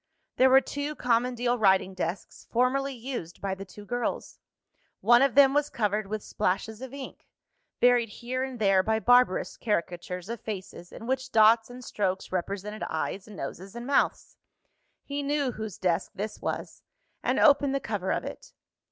There 0.37 0.49
were 0.49 0.61
two 0.61 0.95
common 0.95 1.35
deal 1.35 1.59
writing 1.59 1.93
desks, 1.93 2.47
formerly 2.49 2.95
used 2.95 3.39
by 3.39 3.53
the 3.53 3.65
two 3.65 3.85
girls. 3.85 4.39
One 4.99 5.21
of 5.21 5.35
them 5.35 5.53
was 5.53 5.69
covered 5.69 6.07
with 6.07 6.23
splashes 6.23 6.81
of 6.81 6.91
ink: 6.91 7.27
varied 7.79 8.09
here 8.09 8.41
and 8.43 8.57
there 8.57 8.81
by 8.81 8.99
barbarous 8.99 9.57
caricatures 9.57 10.27
of 10.27 10.41
faces, 10.41 10.91
in 10.91 11.05
which 11.05 11.31
dots 11.31 11.69
and 11.69 11.83
strokes 11.85 12.31
represented 12.31 12.81
eyes, 12.89 13.27
noses, 13.27 13.75
and 13.75 13.85
mouths. 13.85 14.37
He 15.03 15.21
knew 15.21 15.51
whose 15.51 15.77
desk 15.77 16.13
this 16.15 16.41
was, 16.41 16.81
and 17.21 17.39
opened 17.39 17.75
the 17.75 17.79
cover 17.79 18.11
of 18.11 18.23
it. 18.23 18.53